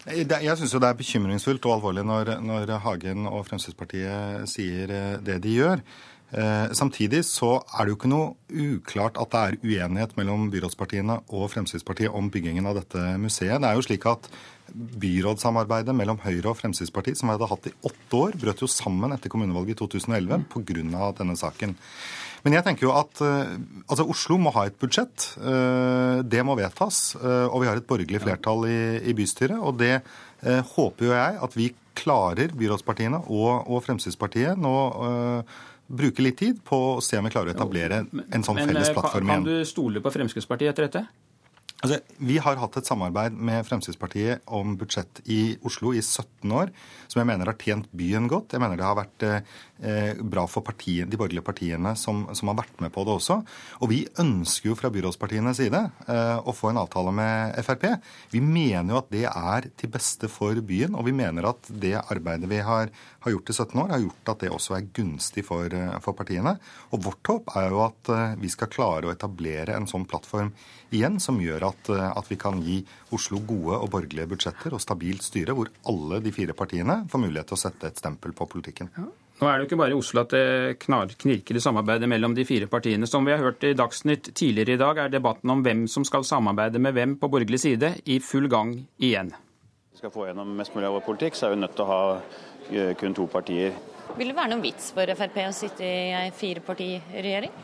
Jeg 0.10 0.58
syns 0.58 0.72
det 0.74 0.88
er 0.88 0.98
bekymringsfullt 0.98 1.66
og 1.70 1.76
alvorlig 1.78 2.06
når, 2.08 2.38
når, 2.42 2.72
Hagen 2.82 3.28
og 3.30 3.46
Fremskrittspartiet 3.46 4.50
sier 4.50 4.90
eh, 4.90 5.20
det 5.22 5.38
de 5.44 5.60
gjør. 5.60 5.84
Eh, 6.32 6.72
samtidig 6.74 7.22
så 7.28 7.58
er 7.60 7.86
det 7.86 7.92
jo 7.92 8.00
ikke 8.00 8.10
noe 8.10 8.32
uklart 8.50 9.20
at 9.22 9.34
det 9.34 9.42
er 9.42 9.60
uenighet 9.62 10.16
mellom 10.18 10.48
byrådspartiene 10.54 11.20
og 11.30 11.52
Fremskrittspartiet 11.54 12.16
om 12.18 12.32
byggingen 12.34 12.70
av 12.72 12.80
dette 12.80 13.04
museet. 13.22 13.60
Det 13.62 13.70
er 13.70 13.78
jo 13.78 13.86
slik 13.86 14.10
at 14.10 14.32
Byrådssamarbeidet 14.72 15.94
mellom 15.96 16.20
Høyre 16.24 16.54
og 16.54 16.58
Fremskrittspartiet, 16.62 17.20
som 17.20 17.28
vi 17.28 17.36
hadde 17.36 17.50
hatt 17.52 17.68
i 17.68 17.74
åtte 17.88 18.16
år, 18.18 18.38
brøt 18.40 18.62
jo 18.64 18.70
sammen 18.72 19.12
etter 19.12 19.32
kommunevalget 19.32 19.76
i 19.76 19.80
2011 19.82 20.46
pga. 20.54 21.12
denne 21.18 21.36
saken. 21.36 21.76
Men 22.46 22.58
jeg 22.58 22.66
tenker 22.66 22.88
jo 22.88 22.94
at 22.98 23.22
uh, 23.22 23.54
altså 23.86 24.08
Oslo 24.10 24.38
må 24.42 24.54
ha 24.56 24.66
et 24.70 24.78
budsjett. 24.82 25.28
Uh, 25.38 26.22
det 26.26 26.42
må 26.48 26.56
vedtas. 26.60 27.14
Uh, 27.22 27.48
og 27.52 27.62
vi 27.64 27.70
har 27.70 27.78
et 27.78 27.88
borgerlig 27.88 28.24
flertall 28.24 28.66
i, 28.70 28.82
i 29.12 29.16
bystyret. 29.18 29.60
Og 29.62 29.78
det 29.82 30.00
håper 30.42 31.06
jo 31.06 31.12
jeg 31.14 31.36
at 31.46 31.54
vi 31.54 31.68
klarer, 31.94 32.50
byrådspartiene 32.58 33.20
og, 33.30 33.68
og 33.70 33.84
Fremskrittspartiet, 33.86 34.58
nå 34.58 34.72
bruke 35.92 36.24
litt 36.26 36.40
tid 36.40 36.64
på 36.66 36.80
å 36.96 37.02
se 37.04 37.20
om 37.20 37.28
vi 37.28 37.34
klarer 37.36 37.52
å 37.52 37.54
etablere 37.54 38.00
en 38.08 38.46
sånn 38.48 38.58
felles 38.58 38.90
plattform 38.96 39.30
igjen. 39.30 39.44
Kan 39.44 39.46
du 39.46 39.70
stole 39.70 40.02
på 40.02 40.14
Fremskrittspartiet 40.16 40.74
etter 40.74 40.88
dette? 40.88 41.04
Altså, 41.82 41.98
vi 42.22 42.36
har 42.38 42.60
hatt 42.62 42.76
et 42.78 42.86
samarbeid 42.86 43.34
med 43.34 43.66
Fremskrittspartiet 43.66 44.44
om 44.54 44.76
budsjett 44.78 45.24
i 45.34 45.56
Oslo 45.66 45.96
i 45.98 46.02
17 46.04 46.52
år, 46.54 46.70
som 47.10 47.22
jeg 47.22 47.30
mener 47.32 47.50
har 47.50 47.58
tjent 47.58 47.88
byen 47.98 48.28
godt. 48.30 48.54
Jeg 48.54 48.62
mener 48.62 48.78
det 48.78 48.86
har 48.86 49.00
vært 49.00 49.26
eh, 49.26 50.20
bra 50.22 50.46
for 50.46 50.62
partiet, 50.66 51.10
de 51.10 51.18
borgerlige 51.18 51.46
partiene 51.46 51.96
som, 51.98 52.28
som, 52.38 52.52
har 52.52 52.60
vært 52.62 52.84
med 52.84 52.94
på 52.94 53.06
det 53.08 53.16
også. 53.16 53.40
Og 53.82 53.90
vi 53.90 54.04
ønsker 54.22 54.70
jo 54.70 54.78
fra 54.78 54.92
byrådspartienes 54.94 55.58
side 55.58 55.82
eh, 56.06 56.38
å 56.38 56.54
få 56.54 56.70
en 56.70 56.82
avtale 56.84 57.14
med 57.18 57.58
Frp. 57.66 57.88
Vi 58.36 58.44
mener 58.46 58.94
jo 58.94 59.00
at 59.02 59.10
det 59.14 59.26
er 59.32 59.72
til 59.82 59.92
beste 59.94 60.30
for 60.30 60.62
byen, 60.62 60.94
og 60.94 61.10
vi 61.10 61.16
mener 61.18 61.50
at 61.50 61.72
det 61.82 61.96
arbeidet 62.04 62.52
vi 62.52 62.62
har, 62.62 62.94
har 63.26 63.36
gjort 63.36 63.50
i 63.50 63.58
17 63.58 63.74
år, 63.74 63.96
har 63.96 64.06
gjort 64.06 64.34
at 64.36 64.46
det 64.46 64.54
også 64.54 64.78
er 64.78 64.92
gunstig 65.02 65.48
for, 65.50 65.66
eh, 65.66 65.98
for 66.06 66.14
partiene. 66.18 66.60
Og 66.94 67.02
vårt 67.10 67.34
håp 67.34 67.50
er 67.58 67.74
jo 67.74 67.82
at 67.88 68.14
eh, 68.14 68.38
vi 68.46 68.54
skal 68.54 68.70
klare 68.70 69.10
å 69.10 69.16
etablere 69.16 69.74
en 69.74 69.90
sånn 69.90 70.06
plattform 70.06 70.54
igjen, 70.92 71.18
som 71.24 71.40
gjør 71.42 71.71
at, 71.71 71.71
eh, 71.94 72.06
at, 72.12 72.30
vi 72.30 72.38
kan 72.40 72.62
gi 72.64 72.82
Oslo 73.16 73.42
gode 73.48 73.80
og 73.80 73.90
borgerlige 73.94 74.30
budsjetter 74.34 74.76
og 74.76 74.84
stabilt 74.84 75.26
styre, 75.26 75.56
hvor 75.58 75.72
alle 75.90 76.22
de 76.24 76.34
fire 76.36 76.56
partiene 76.58 77.02
får 77.12 77.24
mulighet 77.24 77.52
til 77.52 77.60
å 77.60 77.64
sette 77.66 77.92
et 77.92 78.02
stempel 78.02 78.36
på 78.38 78.48
politikken. 78.52 78.92
Ja. 78.98 79.10
Nå 79.42 79.48
er 79.50 79.58
det 79.58 79.64
jo 79.64 79.70
ikke 79.72 79.78
bare 79.80 79.96
i 79.96 79.98
Oslo 79.98 80.22
at 80.22 80.34
det 80.36 80.78
knirker 80.84 81.58
i 81.58 81.64
samarbeidet 81.64 82.06
mellom 82.10 82.36
de 82.38 82.46
fire 82.46 82.68
partiene. 82.70 83.08
Som 83.10 83.26
vi 83.26 83.34
har 83.34 83.42
hørt 83.42 83.64
i 83.66 83.74
Dagsnytt 83.74 84.36
tidligere 84.38 84.76
i 84.76 84.82
dag, 84.82 85.00
er 85.02 85.10
debatten 85.10 85.50
om 85.50 85.64
hvem 85.66 85.88
som 85.90 86.06
skal 86.06 86.28
samarbeide 86.28 86.78
med 86.78 86.94
hvem 86.94 87.16
på 87.18 87.30
borgerlig 87.32 87.64
side, 87.64 87.96
i 88.06 88.20
full 88.22 88.46
gang 88.52 88.76
igjen. 89.02 89.34
Skal 89.98 90.14
få 90.14 90.28
gjennom 90.28 90.54
mest 90.60 90.76
mulig 90.78 90.92
av 90.92 91.00
vår 91.00 91.08
politikk, 91.10 91.40
så 91.40 91.48
er 91.48 91.56
vi 91.56 91.64
nødt 91.64 91.74
til 91.74 91.88
å 91.88 91.90
ha 91.90 92.04
eh, 92.70 92.94
kun 93.02 93.18
to 93.18 93.26
partier. 93.34 93.74
Vil 94.20 94.30
det 94.30 94.38
være 94.38 94.54
noen 94.54 94.62
vits 94.62 94.92
for 94.94 95.10
Frp 95.18 95.42
å 95.48 95.56
sitte 95.56 95.90
i 95.90 96.12
ei 96.20 96.30
firepartiregjering? 96.36 97.58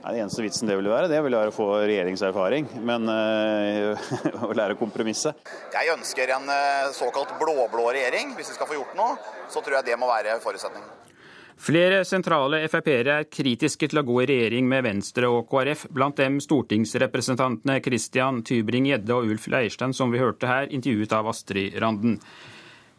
Nei, 0.00 0.14
det 0.16 0.22
eneste 0.22 0.40
vitsen 0.40 0.68
det 0.70 0.78
ville 0.78 0.88
være, 0.88 1.10
det 1.12 1.18
ville 1.20 1.36
være 1.36 1.52
å 1.52 1.54
få 1.54 1.66
regjeringserfaring, 1.82 2.70
men 2.88 3.04
øh, 3.12 4.12
å 4.48 4.54
lære 4.56 4.72
å 4.72 4.80
kompromisse. 4.80 5.34
Jeg 5.74 5.92
ønsker 5.92 6.32
en 6.38 6.48
øh, 6.48 6.88
såkalt 6.96 7.34
blå-blå 7.40 7.90
regjering. 7.92 8.32
Hvis 8.38 8.54
vi 8.54 8.56
skal 8.56 8.70
få 8.70 8.78
gjort 8.78 8.96
noe, 8.96 9.18
så 9.52 9.60
tror 9.60 9.80
jeg 9.80 9.90
det 9.90 9.98
må 10.00 10.08
være 10.08 10.38
forutsetningen. 10.40 10.96
Flere 11.60 11.98
sentrale 12.08 12.62
Frp-ere 12.72 13.18
er 13.20 13.26
kritiske 13.28 13.90
til 13.92 14.00
å 14.00 14.04
gå 14.08 14.22
i 14.22 14.28
regjering 14.30 14.64
med 14.70 14.86
Venstre 14.86 15.28
og 15.28 15.50
KrF, 15.50 15.82
blant 15.92 16.16
dem 16.16 16.38
stortingsrepresentantene 16.40 17.76
Christian 17.84 18.40
Tybring-Gjedde 18.48 19.12
og 19.12 19.28
Ulf 19.34 19.50
Leirstein, 19.52 19.92
som 19.92 20.08
vi 20.14 20.22
hørte 20.22 20.48
her, 20.48 20.70
intervjuet 20.72 21.12
av 21.18 21.28
Astrid 21.28 21.76
Randen. 21.84 22.16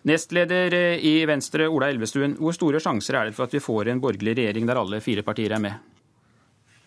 Nestleder 0.05 0.77
i 1.01 1.15
Venstre, 1.29 1.65
Ola 1.69 1.89
Elvestuen, 1.89 2.37
hvor 2.37 2.53
store 2.53 2.81
sjanser 2.81 3.17
er 3.17 3.31
det 3.31 3.37
for 3.37 3.49
at 3.49 3.57
vi 3.57 3.63
får 3.65 3.89
en 3.89 4.03
borgerlig 4.05 4.37
regjering 4.37 4.69
der 4.69 4.81
alle 4.83 5.01
fire 5.01 5.25
partier 5.25 5.57
er 5.57 5.65
med? 5.65 5.90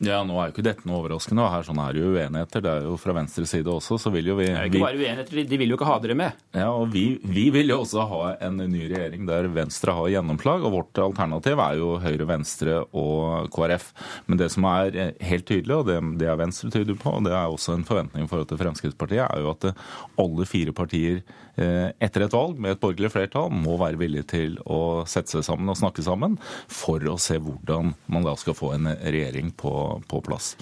Ja, 0.02 0.24
Nå 0.26 0.34
er 0.40 0.48
jo 0.48 0.54
ikke 0.56 0.64
dette 0.66 0.88
noe 0.88 0.98
overraskende. 0.98 1.44
og 1.44 1.52
Her 1.52 1.66
sånn 1.66 1.78
er 1.78 1.94
det 1.94 2.02
jo 2.02 2.12
uenigheter. 2.16 2.64
Det 2.64 2.70
er 2.70 2.88
jo 2.88 2.96
fra 2.98 3.14
venstre 3.14 3.46
side 3.46 3.70
også. 3.70 3.98
så 4.02 4.10
vil 4.14 4.32
jo 4.32 4.36
vi... 4.40 4.48
Det 4.50 4.56
er 4.58 4.70
ikke 4.70 4.82
bare 4.82 4.98
uenigheter, 4.98 5.44
De 5.50 5.60
vil 5.60 5.70
jo 5.70 5.78
ikke 5.78 5.88
ha 5.88 5.98
dere 6.02 6.16
med. 6.18 6.40
Ja, 6.56 6.70
og 6.72 6.90
vi, 6.94 7.04
vi, 7.22 7.46
vil 7.54 7.70
jo 7.70 7.80
også 7.84 8.06
ha 8.10 8.22
en 8.48 8.58
ny 8.58 8.88
regjering 8.90 9.28
der 9.28 9.48
Venstre 9.54 9.94
har 9.94 10.10
gjennomslag. 10.16 10.66
og 10.66 10.74
Vårt 10.74 11.02
alternativ 11.04 11.62
er 11.62 11.78
jo 11.78 11.92
Høyre, 12.02 12.28
Venstre 12.32 12.80
og 12.90 13.48
KrF. 13.54 13.92
Men 14.26 14.42
det 14.42 14.50
som 14.56 14.66
er 14.72 15.14
helt 15.22 15.46
tydelig, 15.46 15.78
og 15.78 15.86
det, 15.88 16.00
det 16.20 16.28
er 16.30 16.42
Venstre 16.42 16.72
tydelig 16.74 16.98
på, 16.98 17.14
og 17.14 17.28
det 17.28 17.36
er 17.36 17.46
også 17.46 17.78
en 17.78 17.86
forventning 17.86 18.26
i 18.26 18.30
forhold 18.30 18.50
til 18.50 18.60
Fremskrittspartiet, 18.64 19.24
er 19.28 19.46
jo 19.46 19.54
at 19.54 19.70
alle 20.18 20.50
fire 20.50 20.74
partier 20.74 21.22
Eh, 21.54 21.92
etter 22.02 22.24
et 22.24 22.34
valg 22.34 22.58
med 22.58 22.74
et 22.74 22.80
borgerlig 22.82 23.12
flertall 23.14 23.52
må 23.54 23.76
være 23.78 23.98
villig 24.00 24.24
til 24.32 24.56
å 24.66 25.04
sette 25.06 25.36
seg 25.36 25.44
sammen 25.46 25.70
og 25.70 25.78
snakke 25.78 26.02
sammen 26.02 26.34
for 26.42 27.04
å 27.06 27.14
se 27.22 27.36
hvordan 27.38 27.92
man 28.10 28.26
da 28.26 28.32
skal 28.38 28.56
få 28.58 28.72
en 28.74 28.90
regjering 28.90 29.52
på, 29.54 29.70
på 30.10 30.20
plass. 30.24 30.54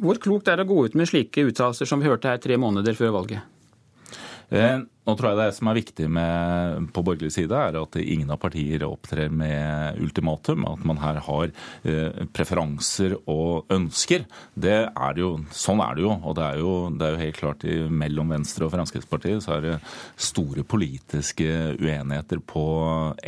Hvor 0.00 0.20
klokt 0.22 0.50
er 0.50 0.60
det 0.60 0.66
å 0.68 0.72
gå 0.72 0.84
ut 0.88 0.98
med 0.98 1.10
slike 1.10 1.46
uttalelser 1.48 1.88
som 1.88 2.02
vi 2.02 2.10
hørte 2.10 2.32
her 2.32 2.42
tre 2.42 2.58
måneder 2.60 2.98
før 2.98 3.14
valget? 3.20 3.46
Eh, 4.50 4.80
nå 5.10 5.16
tror 5.18 5.32
jeg 5.32 5.40
Det 5.40 5.56
som 5.56 5.70
er 5.70 5.78
viktig 5.80 6.06
med, 6.12 6.88
på 6.94 7.04
borgerlig 7.06 7.32
side, 7.34 7.56
er 7.56 7.78
at 7.80 7.98
ingen 8.00 8.30
av 8.30 8.40
partier 8.42 8.84
opptrer 8.86 9.32
med 9.32 9.98
ultimatum. 10.02 10.66
At 10.70 10.86
man 10.86 11.00
her 11.02 11.20
har 11.26 11.50
eh, 11.50 12.22
preferanser 12.34 13.16
og 13.24 13.70
ønsker. 13.72 14.26
Det 14.54 14.78
er 14.88 15.16
det 15.16 15.24
jo, 15.24 15.32
sånn 15.54 15.82
er 15.84 15.98
det 15.98 16.06
jo. 16.06 16.14
Og 16.22 16.38
det 16.38 16.46
er 16.46 16.62
jo, 16.62 16.72
det 16.94 17.06
er 17.06 17.16
jo 17.16 17.22
helt 17.24 17.40
klart 17.40 17.66
i, 17.66 17.76
mellom 17.90 18.34
Venstre 18.36 18.66
og 18.66 18.74
Fremskrittspartiet 18.74 19.44
så 19.44 19.56
er 19.56 19.66
det 19.66 19.76
store 20.20 20.64
politiske 20.64 21.76
uenigheter 21.80 22.42
på 22.44 22.64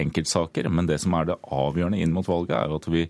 enkeltsaker. 0.06 0.70
Men 0.72 0.90
det 0.90 1.00
som 1.02 1.14
er 1.18 1.32
det 1.32 1.40
avgjørende 1.52 2.02
inn 2.02 2.14
mot 2.14 2.28
valget, 2.28 2.58
er 2.58 2.76
at 2.76 2.90
vi 2.92 3.06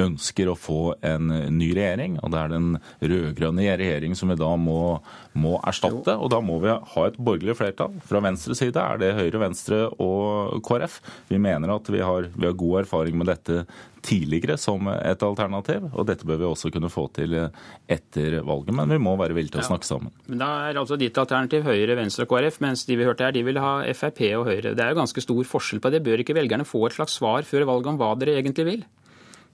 ønsker 0.00 0.50
å 0.50 0.56
få 0.58 0.80
en 1.06 1.30
ny 1.56 1.70
regjering. 1.76 2.18
og 2.22 2.32
Det 2.32 2.40
er 2.40 2.52
den 2.52 2.68
rød-grønne 3.00 3.66
regjeringen 3.80 4.18
som 4.18 4.32
vi 4.32 4.38
da 4.38 4.52
må, 4.60 4.98
må, 5.32 5.56
erstatte. 5.66 6.16
og 6.16 6.30
Da 6.32 6.40
må 6.44 6.58
vi 6.62 6.72
ha 6.72 7.06
et 7.06 7.16
borgerlig 7.16 7.56
flertall. 7.58 7.96
Fra 8.06 8.15
venstre 8.24 8.56
side 8.58 8.80
er 8.82 9.02
det 9.02 9.12
Høyre, 9.18 9.42
Venstre 9.42 9.82
og 10.02 10.62
KrF. 10.66 11.00
Vi 11.28 11.40
mener 11.42 11.74
at 11.74 11.90
vi 11.92 12.00
har, 12.04 12.30
vi 12.32 12.48
har 12.48 12.56
god 12.56 12.80
erfaring 12.84 13.18
med 13.18 13.30
dette 13.30 13.64
tidligere 14.06 14.54
som 14.60 14.86
et 14.92 15.22
alternativ, 15.26 15.88
og 15.92 16.06
dette 16.06 16.26
bør 16.28 16.38
vi 16.38 16.46
også 16.46 16.70
kunne 16.74 16.90
få 16.92 17.08
til 17.16 17.34
etter 17.36 18.38
valget. 18.46 18.74
Men 18.78 18.92
vi 18.94 19.00
må 19.02 19.16
være 19.18 19.34
villige 19.34 19.56
til 19.56 19.64
å 19.64 19.68
snakke 19.70 19.88
sammen. 19.88 20.14
Men 20.30 20.42
Da 20.44 20.50
er 20.68 20.78
altså 20.78 20.98
ditt 21.00 21.18
alternativ 21.18 21.66
Høyre, 21.66 21.98
Venstre 21.98 22.26
og 22.26 22.34
KrF, 22.34 22.60
mens 22.62 22.84
de 22.86 22.98
vi 22.98 23.08
hørte 23.08 23.26
her, 23.26 23.34
de 23.34 23.42
vil 23.46 23.58
ha 23.62 23.80
Frp 23.96 24.22
og 24.38 24.46
Høyre. 24.50 24.76
Det 24.76 24.84
er 24.84 24.94
jo 24.94 25.00
ganske 25.00 25.24
stor 25.24 25.50
forskjell 25.56 25.82
på 25.82 25.90
det. 25.94 26.04
Bør 26.06 26.22
ikke 26.22 26.38
velgerne 26.38 26.68
få 26.68 26.86
et 26.86 26.98
slags 26.98 27.18
svar 27.18 27.46
før 27.48 27.66
valget 27.66 27.94
om 27.94 28.00
hva 28.00 28.14
dere 28.20 28.38
egentlig 28.38 28.68
vil? 28.68 28.86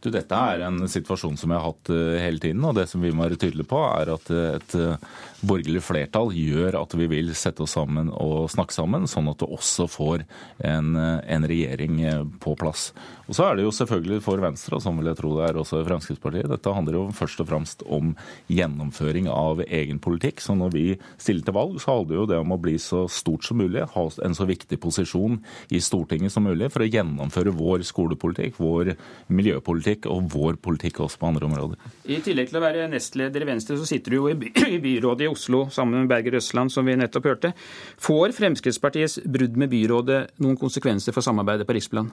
Du, 0.03 0.09
dette 0.11 0.35
er 0.35 0.65
en 0.67 0.81
situasjon 0.91 1.37
som 1.39 1.53
vi 1.53 1.55
har 1.55 1.63
hatt 1.63 1.91
eh, 1.95 2.17
hele 2.25 2.43
tiden. 2.43 2.65
og 2.67 2.75
Det 2.75 2.89
som 2.91 3.05
vi 3.05 3.13
må 3.15 3.23
være 3.23 3.39
tydelige 3.39 3.71
på, 3.71 3.79
er 3.87 4.11
at 4.11 4.31
et 4.35 4.75
eh, 4.75 5.05
borgerlig 5.47 5.83
flertall 5.87 6.33
gjør 6.35 6.81
at 6.81 6.97
vi 6.99 7.07
vil 7.11 7.31
sette 7.39 7.63
oss 7.63 7.77
sammen 7.77 8.11
og 8.11 8.51
snakke 8.51 8.75
sammen, 8.75 9.07
sånn 9.11 9.31
at 9.31 9.39
du 9.39 9.47
også 9.47 9.87
får 9.91 10.25
en, 10.67 10.97
eh, 10.99 11.21
en 11.37 11.47
regjering 11.47 12.01
på 12.43 12.57
plass. 12.59 12.91
Og 13.29 13.37
Så 13.39 13.47
er 13.47 13.57
det 13.57 13.63
jo 13.65 13.71
selvfølgelig 13.71 14.19
for 14.25 14.43
Venstre, 14.43 14.75
og 14.77 14.83
sånn 14.83 14.99
vil 14.99 15.13
jeg 15.13 15.21
tro 15.21 15.31
det 15.37 15.45
er 15.47 15.61
også 15.63 15.85
Fremskrittspartiet, 15.87 16.51
dette 16.51 16.75
handler 16.75 16.99
jo 16.99 17.05
først 17.15 17.45
og 17.45 17.49
fremst 17.53 17.87
om 17.87 18.17
gjennomføring 18.51 19.31
av 19.31 19.63
egen 19.69 20.03
politikk. 20.03 20.43
Så 20.43 20.59
når 20.59 20.75
vi 20.75 20.85
stiller 21.15 21.47
til 21.47 21.55
valg, 21.55 21.79
så 21.79 21.95
handler 21.95 22.19
jo 22.19 22.27
det 22.27 22.43
om 22.43 22.57
å 22.57 22.61
bli 22.61 22.75
så 22.83 23.05
stort 23.07 23.47
som 23.47 23.63
mulig, 23.63 23.87
ha 23.95 24.05
en 24.27 24.35
så 24.35 24.49
viktig 24.51 24.81
posisjon 24.83 25.39
i 25.71 25.79
Stortinget 25.79 26.35
som 26.35 26.45
mulig 26.45 26.73
for 26.75 26.83
å 26.83 26.91
gjennomføre 26.91 27.55
vår 27.55 27.87
skolepolitikk, 27.87 28.59
vår 28.59 28.97
miljøpolitikk 29.31 29.92
politikk 29.93 30.09
og 30.11 30.31
vår 30.33 30.57
politikk 30.63 31.01
også 31.01 31.19
på 31.19 31.29
andre 31.29 31.47
områder. 31.47 31.77
I 32.07 32.21
tillegg 32.23 32.51
til 32.51 32.59
å 32.59 32.65
være 32.65 32.89
nestleder 32.89 33.43
i 33.43 33.49
Venstre, 33.49 33.77
så 33.77 33.87
sitter 33.87 34.11
du 34.11 34.17
jo 34.17 34.29
i, 34.31 34.35
by 34.35 34.53
i 34.67 34.81
byrådet 34.81 35.27
i 35.27 35.31
Oslo 35.31 35.69
sammen 35.71 36.03
med 36.03 36.09
Berger 36.09 36.37
Østland, 36.39 36.73
som 36.73 36.87
vi 36.87 36.97
nettopp 36.97 37.27
hørte. 37.27 37.53
Får 38.01 38.33
Fremskrittspartiets 38.33 39.21
brudd 39.25 39.57
med 39.57 39.71
byrådet 39.71 40.39
noen 40.41 40.57
konsekvenser 40.57 41.13
for 41.13 41.23
samarbeidet 41.23 41.67
på 41.67 41.77
riksplan? 41.77 42.11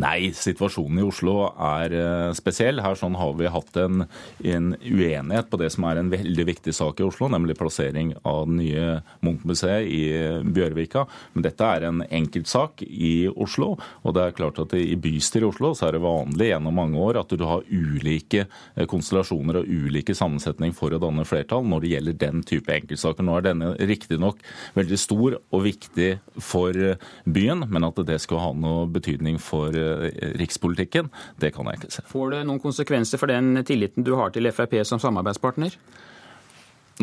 Nei, 0.00 0.30
situasjonen 0.32 1.02
i 1.02 1.04
Oslo 1.04 1.34
er 1.52 1.92
eh, 1.92 2.30
spesiell. 2.32 2.80
Her 2.80 2.96
sånn 2.96 3.16
har 3.20 3.34
vi 3.36 3.50
hatt 3.52 3.76
en, 3.76 4.06
en, 4.40 4.70
uenighet 4.80 5.50
på 5.52 5.58
det 5.60 5.68
som 5.74 5.84
er 5.84 5.98
en 6.00 6.08
veldig 6.12 6.46
viktig 6.48 6.72
sak 6.72 7.02
i 7.02 7.04
Oslo, 7.04 7.28
nemlig 7.28 7.58
plassering 7.58 8.14
av 8.24 8.46
det 8.48 8.56
nye 8.56 8.86
Munch-museet 9.20 9.90
i 9.92 10.04
Bjørvika. 10.48 11.04
Men 11.34 11.44
dette 11.44 11.68
er 11.68 11.84
en 11.90 12.00
enkeltsak 12.06 12.86
i 12.86 13.28
Oslo. 13.28 13.74
Og 14.00 14.16
det 14.16 14.24
er 14.24 14.38
klart 14.38 14.62
at 14.64 14.72
i 14.78 14.96
bystyret 14.96 15.44
i 15.44 15.50
Oslo 15.50 15.74
så 15.76 15.90
er 15.90 15.98
det 15.98 16.04
vanlig 16.06 16.48
gjennom 16.48 16.80
mange 16.80 17.04
år 17.10 17.20
at 17.20 17.36
du 17.36 17.44
har 17.44 17.68
ulike 17.68 18.46
eh, 18.46 18.88
konstellasjoner 18.88 19.60
og 19.60 19.68
ulike 19.68 20.16
sammensetning 20.16 20.72
for 20.78 20.96
å 20.96 21.02
danne 21.04 21.28
flertall 21.28 21.68
når 21.68 21.84
det 21.84 21.92
gjelder 21.92 22.18
den 22.24 22.46
type 22.48 22.78
enkeltsaker. 22.78 23.28
Nå 23.28 23.36
er 23.36 23.48
denne 23.50 23.74
riktignok 23.76 24.40
veldig 24.78 25.02
stor 25.04 25.36
og 25.36 25.68
viktig 25.68 26.10
for 26.40 26.96
byen, 27.28 27.68
men 27.68 27.90
at 27.90 28.00
det 28.08 28.22
skal 28.24 28.40
ha 28.46 28.50
noe 28.56 28.88
betydning 28.88 29.36
for 29.42 29.81
Eh, 29.81 29.81
rikspolitikken, 30.40 31.10
det 31.42 31.52
kan 31.56 31.68
jeg 31.70 31.82
ikke 31.82 31.92
se. 31.96 32.06
Får 32.10 32.36
det 32.36 32.40
noen 32.48 32.62
konsekvenser 32.62 33.20
for 33.20 33.32
den 33.32 33.64
tilliten 33.68 34.06
du 34.06 34.14
har 34.18 34.32
til 34.34 34.50
Frp 34.54 34.78
som 34.88 35.02
samarbeidspartner? 35.02 35.76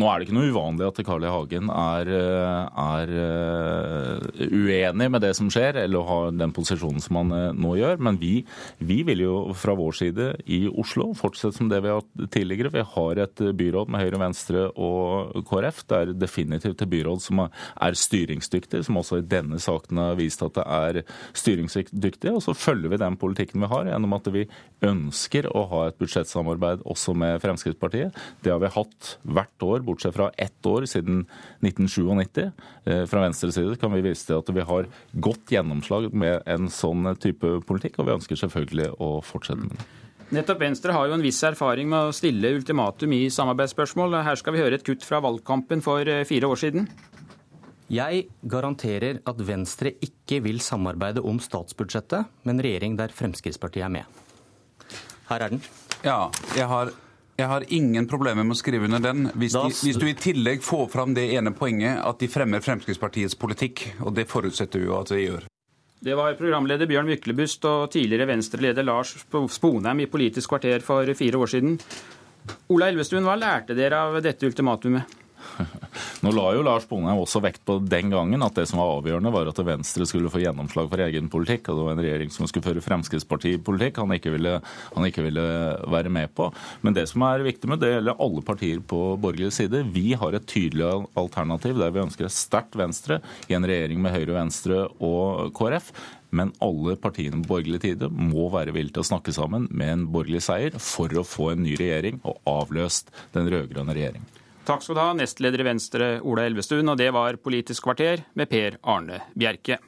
Nå 0.00 0.08
er 0.08 0.20
det 0.20 0.28
ikke 0.28 0.36
noe 0.38 0.50
uvanlig 0.54 0.86
at 0.86 1.00
Carl 1.04 1.24
I. 1.26 1.30
Hagen 1.30 1.68
er, 1.72 2.08
eh, 2.08 2.78
er, 2.80 3.10
eh, 3.20 4.46
uenig 4.48 5.08
med 5.12 5.20
det 5.20 5.34
som 5.36 5.50
skjer, 5.52 5.76
eller 5.76 6.06
har 6.08 6.30
den 6.32 6.54
posisjonen 6.56 7.02
som 7.04 7.18
han 7.20 7.32
eh, 7.36 7.52
nå 7.52 7.74
gjør. 7.76 8.00
Men 8.00 8.16
vi, 8.20 8.44
vi, 8.78 9.02
vil 9.04 9.24
jo 9.26 9.34
fra 9.52 9.74
vår 9.76 9.98
side 9.98 10.28
i 10.48 10.62
Oslo 10.68 11.10
fortsette 11.18 11.58
som 11.58 11.68
det 11.68 11.82
vi 11.84 11.92
har 11.92 12.00
hatt 12.00 12.30
tidligere. 12.32 12.72
Vi 12.72 12.86
har 12.94 13.20
et 13.26 13.42
byråd 13.60 13.92
med 13.92 14.00
Høyre, 14.00 14.22
Venstre 14.22 14.64
og 14.72 15.44
KrF. 15.50 15.84
Det 15.84 15.98
er 15.98 16.14
definitivt 16.16 16.80
et 16.80 16.92
byråd 16.94 17.20
som 17.20 17.44
er 17.44 17.98
styringsdyktig, 18.04 18.82
som 18.86 19.00
også 19.02 19.20
i 19.20 19.28
denne 19.28 19.60
saken 19.60 20.00
har 20.00 20.16
vist 20.16 20.42
at 20.46 20.56
det 20.56 20.64
er 20.64 21.02
styringsdyktig. 21.36 22.32
Og 22.32 22.42
så 22.46 22.56
følger 22.56 22.94
vi 22.94 23.02
den 23.04 23.20
politikken 23.20 23.60
vi 23.66 23.72
har, 23.74 23.90
gjennom 23.90 24.16
at 24.16 24.32
vi 24.32 24.46
ønsker 24.86 25.50
å 25.52 25.66
ha 25.74 25.84
et 25.88 26.00
budsjettsamarbeid 26.00 26.86
også 26.88 27.14
med 27.18 27.40
Fremskrittspartiet. 27.44 28.16
Det 28.40 28.54
har 28.54 28.62
vi 28.62 28.72
hatt 28.72 29.14
hvert 29.28 29.66
år 29.66 29.84
bortsett 29.90 30.16
fra 30.16 30.30
ett 30.40 30.66
år 30.66 30.86
siden 30.90 31.24
1997. 31.60 32.50
Eh, 32.84 33.04
fra 33.10 33.24
Venstres 33.26 33.58
side 33.58 33.76
kan 33.80 33.92
vi 33.92 34.04
vise 34.08 34.26
til 34.28 34.40
at 34.40 34.52
vi 34.54 34.66
har 34.72 34.90
godt 35.28 35.52
gjennomslag 35.52 36.10
med 36.14 36.46
en 36.46 36.70
sånn 36.72 37.12
type 37.20 37.58
politikk, 37.68 38.00
og 38.00 38.08
vi 38.08 38.16
ønsker 38.18 38.40
selvfølgelig 38.40 38.92
å 38.98 39.18
fortsette 39.26 39.66
med 39.66 39.76
det. 39.76 39.88
Nettopp 40.30 40.60
Venstre 40.62 40.94
har 40.94 41.08
jo 41.10 41.16
en 41.16 41.24
viss 41.24 41.40
erfaring 41.42 41.88
med 41.90 42.06
å 42.06 42.14
stille 42.14 42.52
ultimatum 42.54 43.10
i 43.16 43.24
samarbeidsspørsmål. 43.34 44.20
Her 44.22 44.38
skal 44.38 44.54
vi 44.54 44.60
høre 44.62 44.78
et 44.78 44.86
kutt 44.86 45.02
fra 45.02 45.18
valgkampen 45.24 45.82
for 45.82 46.06
eh, 46.06 46.22
fire 46.28 46.50
år 46.50 46.60
siden. 46.62 46.86
Jeg 47.90 48.28
garanterer 48.46 49.18
at 49.26 49.40
Venstre 49.42 49.90
ikke 49.98 50.38
vil 50.44 50.60
samarbeide 50.62 51.24
om 51.26 51.40
statsbudsjettet 51.42 52.28
med 52.44 52.52
en 52.54 52.62
regjering 52.62 52.94
der 53.00 53.10
Fremskrittspartiet 53.10 53.88
er 53.88 53.90
med. 53.90 54.20
Her 55.26 55.42
er 55.42 55.56
den. 55.56 55.64
Ja, 56.06 56.20
jeg 56.54 56.70
har 56.70 56.92
jeg 57.40 57.48
har 57.48 57.64
ingen 57.72 58.06
problemer 58.08 58.44
med 58.46 58.54
å 58.54 58.60
skrive 58.60 58.86
under 58.88 59.02
den, 59.02 59.30
hvis, 59.34 59.56
de, 59.56 59.70
hvis, 59.86 59.98
du 60.00 60.06
i 60.10 60.16
tillegg 60.18 60.62
får 60.64 60.88
fram 60.92 61.14
det 61.16 61.26
ene 61.36 61.52
poenget 61.56 62.02
at 62.04 62.20
de 62.20 62.28
fremmer 62.30 62.62
Fremskrittspartiets 62.64 63.38
politikk. 63.40 63.86
Og 64.04 64.14
det 64.16 64.28
forutsetter 64.30 64.82
vi 64.82 64.90
jo 64.90 64.98
at 64.98 65.12
de 65.12 65.22
gjør. 65.22 65.46
Det 66.00 66.16
var 66.16 66.36
programleder 66.38 66.88
Bjørn 66.88 67.10
Myklebust 67.10 67.64
og 67.68 67.90
tidligere 67.92 68.30
Venstre-leder 68.30 68.86
Lars 68.88 69.12
Sponheim 69.52 70.00
i 70.00 70.08
Politisk 70.08 70.52
kvarter 70.54 70.84
for 70.84 71.08
fire 71.16 71.40
år 71.40 71.52
siden. 71.52 71.76
Ola 72.72 72.88
Elvestuen, 72.88 73.26
hva 73.26 73.36
lærte 73.36 73.76
dere 73.76 73.98
av 74.06 74.16
dette 74.24 74.48
ultimatumet? 74.48 75.19
Nå 76.24 76.32
la 76.34 76.46
jo 76.56 76.64
Lars 76.66 76.86
Bonheim 76.88 77.20
også 77.22 77.42
vekt 77.44 77.62
på 77.66 77.78
den 77.82 78.12
gangen 78.12 78.44
at 78.44 78.58
det 78.58 78.66
som 78.70 78.80
var 78.80 78.98
avgjørende, 78.98 79.32
var 79.34 79.50
at 79.50 79.62
Venstre 79.66 80.06
skulle 80.08 80.32
få 80.32 80.42
gjennomslag 80.42 80.90
for 80.92 81.04
egen 81.06 81.30
politikk, 81.32 81.70
og 81.70 81.78
det 81.78 81.86
var 81.86 81.96
en 81.96 82.04
regjering 82.04 82.34
som 82.34 82.48
skulle 82.50 82.66
føre 82.66 82.84
Fremskrittspartipolitikk 82.84 84.00
han 84.02 84.14
ikke 84.16 84.34
ville, 84.34 84.56
han 84.94 85.08
ikke 85.08 85.24
ville 85.26 85.46
være 85.90 86.12
med 86.12 86.32
på. 86.36 86.50
Men 86.84 86.96
det 86.96 87.06
som 87.10 87.24
er 87.26 87.46
viktig 87.46 87.70
med 87.70 87.82
det 87.82 87.94
gjelder 87.94 88.20
alle 88.20 88.44
partier 88.46 88.80
på 88.80 89.02
borgerlig 89.20 89.52
side. 89.56 89.84
Vi 89.94 90.12
har 90.18 90.36
et 90.36 90.48
tydelig 90.50 90.86
alternativ 91.18 91.80
der 91.80 91.92
vi 91.94 92.04
ønsker 92.04 92.28
et 92.28 92.36
sterkt 92.36 92.78
Venstre 92.78 93.20
i 93.48 93.56
en 93.56 93.66
regjering 93.66 94.00
med 94.02 94.14
Høyre, 94.14 94.36
Venstre 94.38 94.86
og 94.98 95.52
KrF. 95.56 95.92
Men 96.30 96.52
alle 96.62 96.94
partiene 97.00 97.40
på 97.42 97.56
borgerlig 97.56 97.80
tide 97.82 98.10
må 98.10 98.46
være 98.54 98.74
villige 98.74 98.94
til 98.98 99.04
å 99.04 99.10
snakke 99.10 99.34
sammen 99.34 99.66
med 99.70 99.94
en 99.94 100.04
borgerlig 100.14 100.44
seier 100.46 100.76
for 100.78 101.10
å 101.18 101.26
få 101.26 101.52
en 101.54 101.64
ny 101.66 101.74
regjering 101.80 102.20
og 102.22 102.38
avløst 102.48 103.10
den 103.34 103.50
rød-grønne 103.50 103.96
regjeringen. 103.96 104.39
Takk 104.70 104.84
skal 104.86 104.94
du 104.94 105.00
ha, 105.02 105.12
nestleder 105.18 105.64
i 105.64 105.64
Venstre 105.66 106.08
Ola 106.22 106.44
Elvestuen, 106.46 106.86
og 106.92 106.98
det 107.00 107.08
var 107.10 107.40
Politisk 107.42 107.88
kvarter 107.88 108.20
med 108.38 108.46
Per 108.52 108.76
Arne 108.86 109.16
Bjerke. 109.34 109.80